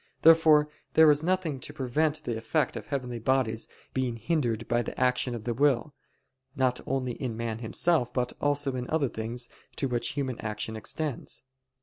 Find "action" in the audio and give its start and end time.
4.99-5.35, 10.39-10.75